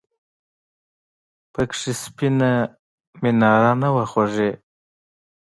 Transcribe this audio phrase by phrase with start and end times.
[1.53, 2.51] پکې سپینه
[3.21, 4.51] میناره نه وه خوږې!